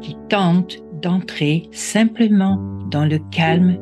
qui 0.00 0.16
tentent 0.28 0.78
d'entrer 1.02 1.68
simplement 1.72 2.56
dans 2.90 3.04
le 3.04 3.18
calme 3.30 3.78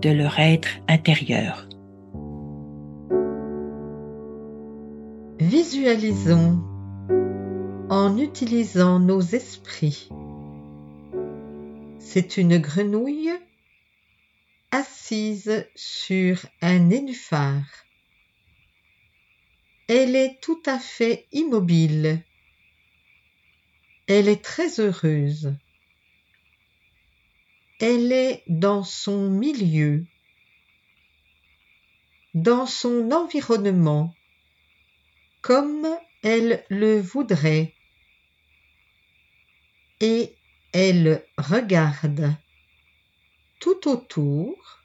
de 0.00 0.10
leur 0.10 0.38
être 0.38 0.68
intérieur. 0.88 1.68
Visualisons 5.40 6.62
en 7.88 8.16
utilisant 8.16 9.00
nos 9.00 9.20
esprits. 9.20 10.08
C'est 11.98 12.36
une 12.36 12.58
grenouille 12.58 13.30
assise 14.70 15.66
sur 15.74 16.46
un 16.62 16.78
nénuphar. 16.78 17.62
Elle 19.88 20.16
est 20.16 20.38
tout 20.40 20.62
à 20.64 20.78
fait 20.78 21.26
immobile. 21.32 22.22
Elle 24.06 24.28
est 24.28 24.44
très 24.44 24.80
heureuse. 24.80 25.54
Elle 27.80 28.12
est 28.12 28.42
dans 28.48 28.82
son 28.84 29.30
milieu, 29.30 30.04
dans 32.34 32.66
son 32.66 33.10
environnement, 33.12 34.14
comme 35.40 35.86
elle 36.22 36.64
le 36.68 37.00
voudrait. 37.00 37.74
Et 40.00 40.34
elle 40.72 41.24
regarde 41.38 42.34
tout 43.60 43.88
autour 43.88 44.80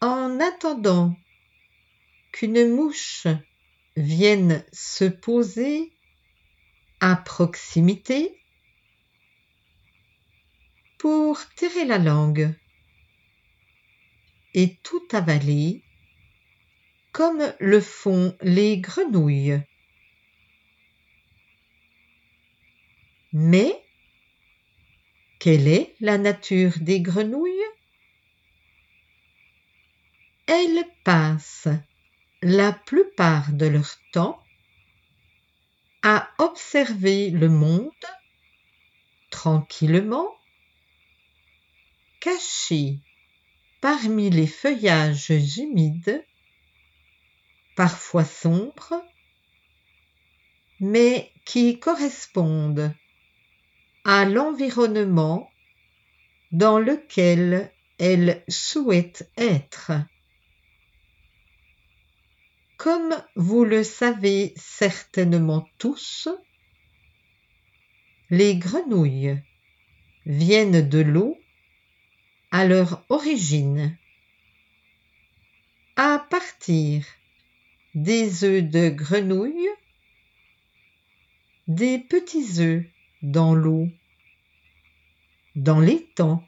en 0.00 0.40
attendant 0.40 1.14
qu'une 2.32 2.74
mouche 2.74 3.26
vienne 3.96 4.64
se 4.72 5.04
poser 5.04 5.92
à 7.00 7.16
proximité 7.16 8.40
pour 10.98 11.40
tirer 11.56 11.84
la 11.86 11.98
langue 11.98 12.54
et 14.54 14.76
tout 14.82 15.06
avaler 15.12 15.82
comme 17.12 17.52
le 17.58 17.80
font 17.80 18.36
les 18.42 18.78
grenouilles. 18.78 19.60
Mais 23.32 23.82
quelle 25.38 25.68
est 25.68 25.94
la 26.00 26.18
nature 26.18 26.74
des 26.80 27.00
grenouilles? 27.00 27.50
Elles 30.46 30.84
passent 31.04 31.68
la 32.42 32.72
plupart 32.72 33.52
de 33.52 33.66
leur 33.66 33.96
temps 34.12 34.42
à 36.02 36.30
observer 36.38 37.30
le 37.30 37.48
monde 37.48 37.90
tranquillement, 39.30 40.34
cachées 42.20 42.98
parmi 43.80 44.30
les 44.30 44.46
feuillages 44.46 45.30
humides, 45.30 46.24
parfois 47.76 48.24
sombres, 48.24 49.02
mais 50.80 51.30
qui 51.44 51.78
correspondent 51.78 52.94
à 54.04 54.24
l'environnement 54.24 55.50
dans 56.52 56.78
lequel 56.78 57.72
elle 57.98 58.42
souhaite 58.48 59.30
être. 59.36 59.92
Comme 62.82 63.14
vous 63.36 63.66
le 63.66 63.84
savez 63.84 64.54
certainement 64.56 65.68
tous, 65.76 66.28
les 68.30 68.56
grenouilles 68.56 69.38
viennent 70.24 70.88
de 70.88 71.00
l'eau 71.00 71.38
à 72.50 72.64
leur 72.64 73.04
origine. 73.10 73.98
À 75.96 76.26
partir 76.30 77.04
des 77.94 78.44
œufs 78.44 78.64
de 78.64 78.88
grenouille, 78.88 79.68
des 81.68 81.98
petits 81.98 82.62
œufs 82.62 82.86
dans 83.20 83.54
l'eau, 83.54 83.88
dans 85.54 85.80
l'étang, 85.80 86.42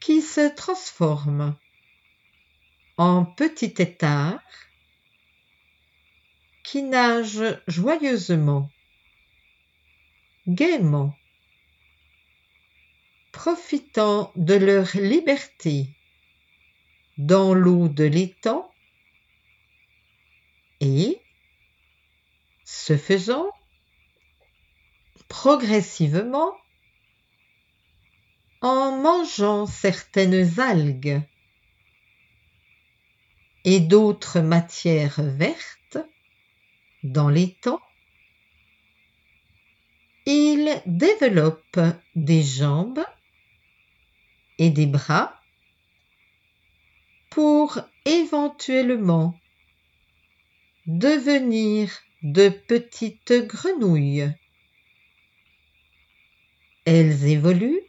qui 0.00 0.20
se 0.20 0.54
transforme 0.54 1.56
en 3.00 3.24
petit 3.24 3.76
étard 3.78 4.42
qui 6.62 6.82
nage 6.82 7.58
joyeusement, 7.66 8.68
gaiement, 10.46 11.16
profitant 13.32 14.32
de 14.36 14.52
leur 14.52 14.94
liberté 14.98 15.86
dans 17.16 17.54
l'eau 17.54 17.88
de 17.88 18.04
l'étang 18.04 18.70
et, 20.80 21.22
ce 22.66 22.98
faisant, 22.98 23.50
progressivement 25.26 26.52
en 28.60 28.94
mangeant 29.00 29.64
certaines 29.64 30.60
algues 30.60 31.22
d'autres 33.78 34.40
matières 34.40 35.22
vertes 35.22 35.98
dans 37.04 37.28
l'étang, 37.28 37.80
il 40.26 40.82
développe 40.86 41.78
des 42.16 42.42
jambes 42.42 43.04
et 44.58 44.70
des 44.70 44.86
bras 44.86 45.40
pour 47.30 47.78
éventuellement 48.04 49.38
devenir 50.86 51.90
de 52.22 52.48
petites 52.48 53.32
grenouilles. 53.46 54.30
Elles 56.84 57.26
évoluent, 57.26 57.82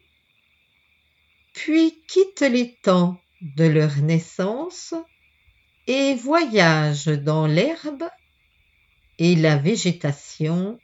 puis 1.53 2.01
quittent 2.07 2.41
les 2.41 2.75
temps 2.75 3.19
de 3.41 3.65
leur 3.65 3.97
naissance 3.97 4.93
et 5.93 6.15
voyagent 6.15 7.21
dans 7.21 7.47
l'herbe 7.47 8.07
et 9.19 9.35
la 9.35 9.57
végétation 9.57 10.79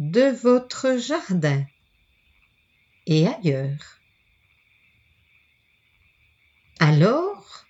de 0.00 0.32
votre 0.42 0.98
jardin 0.98 1.64
et 3.06 3.28
ailleurs. 3.28 4.00
Alors, 6.80 7.66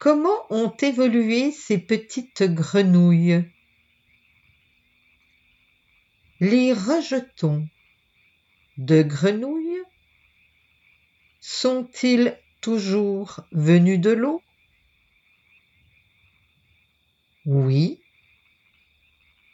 comment 0.00 0.44
ont 0.50 0.74
évolué 0.78 1.52
ces 1.52 1.78
petites 1.78 2.42
grenouilles? 2.42 3.48
Les 6.40 6.72
rejetons 6.72 7.68
de 8.76 9.02
grenouilles 9.02 9.84
sont-ils 11.38 12.36
toujours 12.60 13.46
venus 13.52 14.00
de 14.00 14.10
l'eau? 14.10 14.42
Oui, 17.44 18.00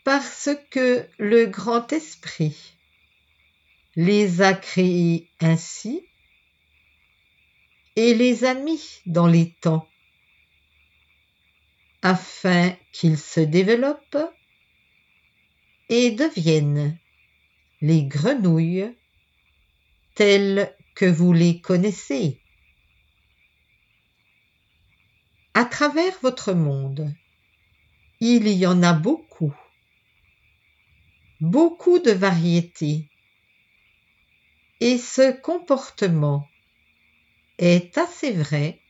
parce 0.04 0.50
que 0.70 1.08
le 1.18 1.46
grand 1.46 1.92
esprit 1.92 2.74
les 3.96 4.42
a 4.42 4.52
créés 4.52 5.30
ainsi 5.40 6.06
et 7.96 8.14
les 8.14 8.44
a 8.44 8.54
mis 8.54 9.00
dans 9.06 9.26
les 9.26 9.52
temps 9.60 9.88
afin 12.02 12.76
qu'ils 12.92 13.18
se 13.18 13.40
développent 13.40 14.32
et 15.88 16.10
deviennent 16.10 16.98
les 17.80 18.04
grenouilles 18.04 18.94
tels 20.14 20.74
que 20.94 21.06
vous 21.06 21.32
les 21.32 21.60
connaissez. 21.60 22.40
À 25.54 25.64
travers 25.64 26.16
votre 26.20 26.52
monde, 26.52 27.12
il 28.20 28.48
y 28.48 28.66
en 28.66 28.82
a 28.82 28.92
beaucoup. 28.92 29.54
beaucoup 31.40 32.00
de 32.00 32.10
variétés. 32.10 33.08
Et 34.80 34.98
ce 34.98 35.40
comportement 35.40 36.48
est 37.58 37.96
assez 37.96 38.32
vrai 38.32 38.80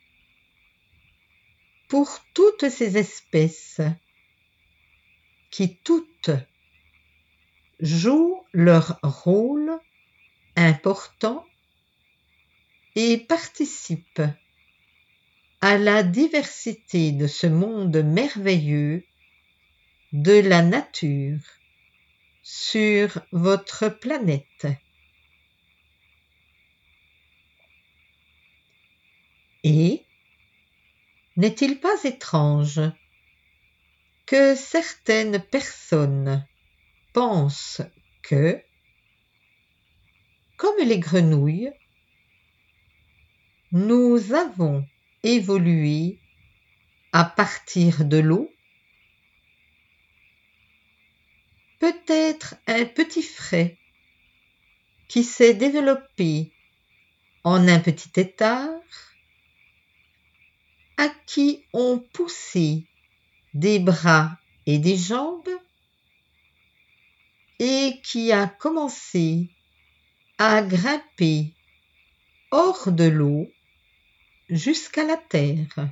pour 1.89 2.21
toutes 2.35 2.69
ces 2.69 2.97
espèces 2.97 3.81
qui 5.51 5.77
toutes 5.77 6.31
jouent 7.81 8.43
leur 8.53 8.99
rôle 9.03 9.79
important 10.57 11.45
et 12.95 13.19
participent 13.19 14.23
à 15.61 15.79
la 15.79 16.03
diversité 16.03 17.13
de 17.13 17.27
ce 17.27 17.47
monde 17.47 17.97
merveilleux 17.97 19.08
de 20.13 20.41
la 20.41 20.63
nature 20.63 21.41
sur 22.43 23.21
votre 23.31 23.89
planète. 23.89 24.67
Et 29.65 30.05
n'est-il 31.37 31.79
pas 31.81 32.03
étrange 32.05 32.81
que 34.27 34.55
certaines 34.55 35.41
personnes 35.41 36.47
pensent 37.13 37.83
que, 38.23 38.63
comme 40.57 40.77
les 40.87 40.99
grenouilles, 40.99 41.73
nous 43.73 44.33
avons 44.33 44.87
évolué 45.23 46.19
à 47.13 47.25
partir 47.25 48.05
de 48.05 48.19
l'eau 48.19 48.51
peut-être 51.79 52.57
un 52.67 52.85
petit 52.85 53.23
frais 53.23 53.79
qui 55.09 55.25
s'est 55.25 55.55
développé 55.55 56.53
en 57.45 57.67
un 57.69 57.81
petit 57.81 58.21
étard, 58.21 58.81
à 60.97 61.09
qui 61.27 61.65
ont 61.73 61.99
poussé 62.13 62.85
des 63.55 63.79
bras 63.79 64.37
et 64.67 64.79
des 64.79 64.97
jambes, 64.97 65.49
et 67.59 68.01
qui 68.05 68.33
a 68.33 68.47
commencé 68.47 69.49
à 70.39 70.63
grimper 70.63 71.53
hors 72.51 72.93
de 72.93 73.05
l'eau 73.05 73.51
jusqu'à 74.49 75.05
la 75.05 75.17
terre. 75.17 75.89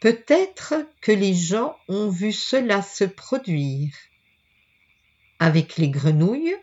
Peut-être 0.00 0.74
que 1.00 1.10
les 1.10 1.34
gens 1.34 1.76
ont 1.88 2.08
vu 2.08 2.32
cela 2.32 2.82
se 2.82 3.04
produire. 3.04 3.92
Avec 5.40 5.76
les 5.76 5.88
grenouilles. 5.88 6.56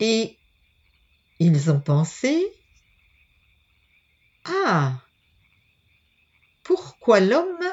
Et 0.00 0.36
ils 1.38 1.70
ont 1.70 1.80
pensé 1.80 2.44
Ah! 4.44 5.00
Pourquoi 6.64 7.20
l'homme 7.20 7.70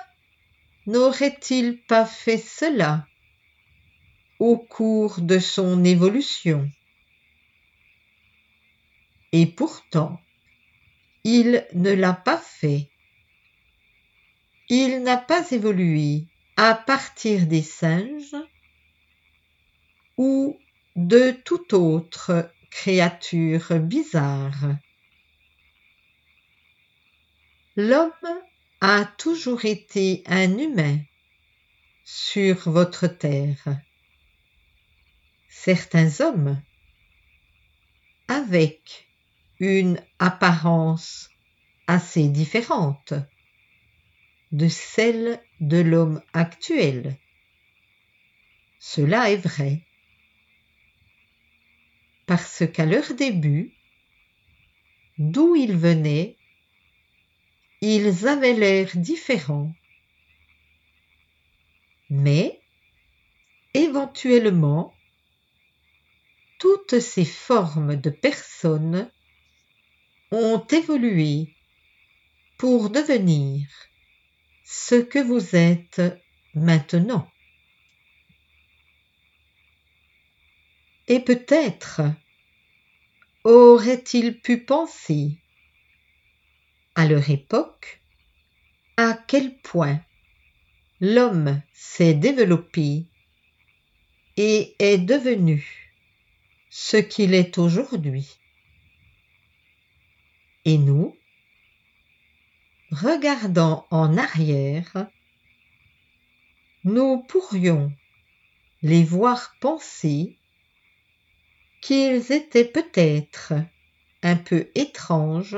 n'aurait-il 0.85 1.81
pas 1.83 2.05
fait 2.05 2.37
cela 2.37 3.07
au 4.39 4.57
cours 4.57 5.21
de 5.21 5.39
son 5.39 5.83
évolution? 5.83 6.69
Et 9.31 9.45
pourtant, 9.45 10.19
il 11.23 11.65
ne 11.73 11.91
l'a 11.91 12.13
pas 12.13 12.37
fait 12.37 12.89
il 14.69 15.01
n'a 15.01 15.17
pas 15.17 15.51
évolué 15.51 16.27
à 16.55 16.75
partir 16.75 17.47
des 17.47 17.63
singes 17.63 18.35
ou 20.17 20.59
de 20.95 21.31
toute 21.31 21.73
autre 21.73 22.51
créature 22.69 23.79
bizarre. 23.79 24.75
L'homme 27.75 28.11
a 28.81 29.05
toujours 29.05 29.65
été 29.65 30.23
un 30.27 30.57
humain 30.57 30.99
sur 32.03 32.69
votre 32.69 33.07
terre. 33.07 33.79
Certains 35.49 36.21
hommes, 36.21 36.61
avec 38.27 39.07
une 39.59 40.01
apparence 40.19 41.29
assez 41.87 42.27
différente, 42.27 43.13
de 44.51 44.67
celle 44.67 45.41
de 45.59 45.77
l'homme 45.77 46.21
actuel. 46.33 47.17
Cela 48.79 49.29
est 49.31 49.37
vrai. 49.37 49.81
Parce 52.25 52.63
qu'à 52.71 52.85
leur 52.85 53.13
début, 53.13 53.71
d'où 55.17 55.55
ils 55.55 55.75
venaient, 55.75 56.37
ils 57.81 58.27
avaient 58.27 58.53
l'air 58.53 58.89
différents. 58.95 59.73
Mais, 62.09 62.59
éventuellement, 63.73 64.93
toutes 66.57 66.99
ces 66.99 67.25
formes 67.25 67.95
de 67.95 68.09
personnes 68.09 69.11
ont 70.31 70.65
évolué 70.71 71.53
pour 72.57 72.89
devenir 72.89 73.67
ce 74.71 74.93
que 74.93 75.17
vous 75.17 75.55
êtes 75.55 75.99
maintenant. 76.53 77.27
Et 81.07 81.19
peut-être 81.21 82.01
aurait-il 83.43 84.39
pu 84.39 84.59
penser 84.63 85.39
à 86.93 87.07
leur 87.07 87.31
époque 87.31 88.03
à 88.97 89.13
quel 89.27 89.57
point 89.57 89.99
l'homme 91.01 91.63
s'est 91.73 92.13
développé 92.13 93.07
et 94.37 94.75
est 94.77 94.99
devenu 94.99 95.91
ce 96.69 96.97
qu'il 96.97 97.33
est 97.33 97.57
aujourd'hui. 97.57 98.37
Et 100.65 100.77
nous, 100.77 101.18
regardant 102.91 103.85
en 103.91 104.17
arrière, 104.17 105.07
nous 106.83 107.23
pourrions 107.23 107.91
les 108.81 109.03
voir 109.03 109.55
penser 109.59 110.37
qu'ils 111.81 112.31
étaient 112.31 112.65
peut-être 112.65 113.53
un 114.23 114.35
peu 114.35 114.69
étranges 114.75 115.57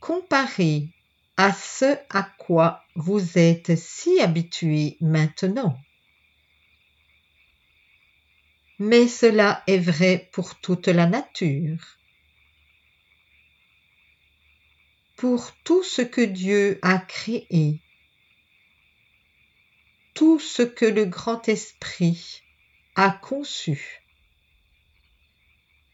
comparés 0.00 0.88
à 1.36 1.52
ce 1.52 1.96
à 2.10 2.22
quoi 2.38 2.84
vous 2.94 3.38
êtes 3.38 3.76
si 3.76 4.20
habitués 4.20 4.96
maintenant. 5.00 5.78
Mais 8.78 9.08
cela 9.08 9.62
est 9.66 9.78
vrai 9.78 10.28
pour 10.32 10.60
toute 10.60 10.86
la 10.88 11.06
nature. 11.06 11.97
Pour 15.18 15.50
tout 15.64 15.82
ce 15.82 16.00
que 16.00 16.20
Dieu 16.20 16.78
a 16.80 16.96
créé, 16.98 17.80
tout 20.14 20.38
ce 20.38 20.62
que 20.62 20.84
le 20.84 21.06
grand 21.06 21.48
esprit 21.48 22.42
a 22.94 23.10
conçu 23.10 24.00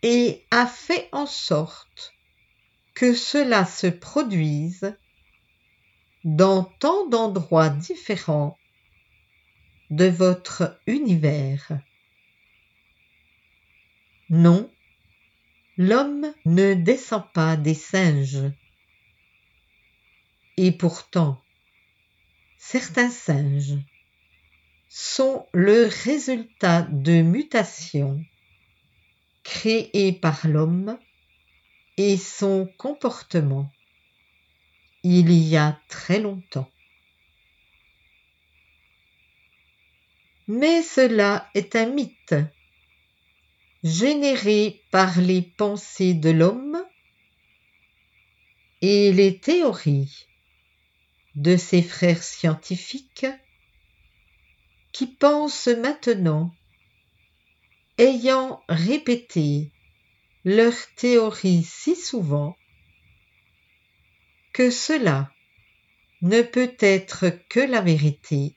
et 0.02 0.44
a 0.50 0.66
fait 0.66 1.08
en 1.12 1.24
sorte 1.24 2.12
que 2.94 3.14
cela 3.14 3.64
se 3.64 3.86
produise 3.86 4.94
dans 6.24 6.64
tant 6.64 7.08
d'endroits 7.08 7.70
différents 7.70 8.58
de 9.88 10.04
votre 10.04 10.78
univers. 10.86 11.80
Non, 14.28 14.70
l'homme 15.78 16.34
ne 16.44 16.74
descend 16.74 17.24
pas 17.32 17.56
des 17.56 17.72
singes 17.72 18.52
et 20.56 20.72
pourtant, 20.72 21.42
certains 22.58 23.10
singes 23.10 23.78
sont 24.88 25.46
le 25.52 25.88
résultat 26.04 26.82
de 26.82 27.22
mutations 27.22 28.24
créées 29.42 30.12
par 30.12 30.46
l'homme 30.46 30.98
et 31.96 32.16
son 32.16 32.66
comportement 32.78 33.70
il 35.02 35.30
y 35.32 35.56
a 35.56 35.78
très 35.88 36.18
longtemps. 36.18 36.70
Mais 40.48 40.82
cela 40.82 41.50
est 41.54 41.76
un 41.76 41.86
mythe 41.86 42.34
généré 43.82 44.82
par 44.90 45.20
les 45.20 45.42
pensées 45.42 46.14
de 46.14 46.30
l'homme 46.30 46.82
et 48.80 49.12
les 49.12 49.38
théories 49.38 50.26
de 51.34 51.56
ses 51.56 51.82
frères 51.82 52.22
scientifiques 52.22 53.26
qui 54.92 55.06
pensent 55.06 55.68
maintenant, 55.68 56.54
ayant 57.98 58.62
répété 58.68 59.72
leur 60.44 60.74
théorie 60.96 61.64
si 61.64 61.96
souvent, 61.96 62.56
que 64.52 64.70
cela 64.70 65.32
ne 66.22 66.42
peut 66.42 66.76
être 66.78 67.30
que 67.48 67.60
la 67.60 67.80
vérité 67.80 68.54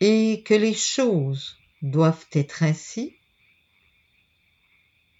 et 0.00 0.42
que 0.44 0.54
les 0.54 0.74
choses 0.74 1.58
doivent 1.82 2.26
être 2.32 2.62
ainsi, 2.62 3.16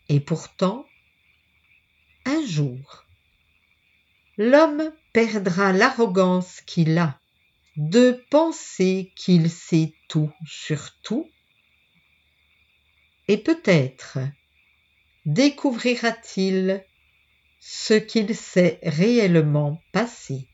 et 0.08 0.20
pourtant, 0.20 0.86
un 2.24 2.46
jour, 2.46 3.04
l'homme 4.36 4.92
perdra 5.12 5.72
l'arrogance 5.72 6.60
qu'il 6.62 6.98
a 6.98 7.20
de 7.76 8.24
penser 8.30 9.12
qu'il 9.14 9.48
sait 9.48 9.94
tout 10.08 10.32
sur 10.44 10.98
tout, 11.02 11.30
et 13.28 13.36
peut-être 13.36 14.18
découvrira-t-il 15.26 16.84
ce 17.60 17.94
qu'il 17.94 18.34
s'est 18.34 18.80
réellement 18.82 19.80
passé. 19.92 20.48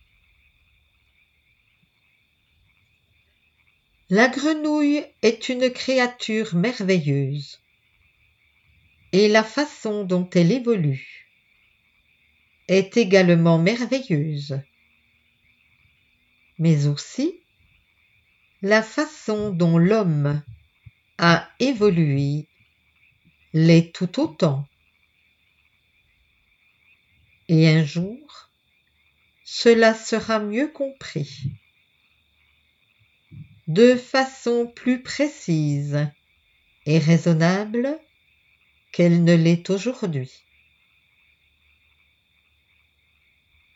La 4.11 4.29
grenouille 4.29 5.05
est 5.23 5.49
une 5.49 5.71
créature 5.71 6.55
merveilleuse, 6.55 7.61
et 9.13 9.29
la 9.29 9.43
façon 9.43 10.05
dont 10.05 10.29
elle 10.35 10.53
évolue 10.53 11.24
est 12.69 12.97
également 12.97 13.59
merveilleuse, 13.59 14.61
mais 16.59 16.87
aussi 16.87 17.41
la 18.63 18.83
façon 18.83 19.51
dont 19.51 19.77
l'homme 19.77 20.43
a 21.19 21.51
évolué 21.61 22.49
l'est 23.53 23.95
tout 23.95 24.21
autant. 24.21 24.67
Et 27.49 27.69
un 27.69 27.85
jour, 27.85 28.51
cela 29.45 29.93
sera 29.93 30.39
mieux 30.41 30.69
compris, 30.69 31.53
de 33.67 33.97
façon 33.97 34.67
plus 34.67 35.03
précise 35.03 36.09
et 36.87 36.99
raisonnable 36.99 37.99
qu'elle 38.93 39.25
ne 39.25 39.35
l'est 39.35 39.69
aujourd'hui. 39.69 40.44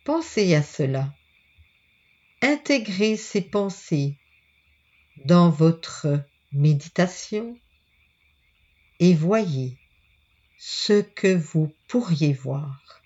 Pensez 0.08 0.54
à 0.54 0.62
cela. 0.62 1.12
Intégrez 2.40 3.18
ces 3.18 3.42
pensées 3.42 4.16
dans 5.26 5.50
votre 5.50 6.24
méditation 6.50 7.58
et 9.00 9.12
voyez 9.12 9.76
ce 10.56 11.02
que 11.02 11.36
vous 11.36 11.70
pourriez 11.88 12.32
voir. 12.32 12.97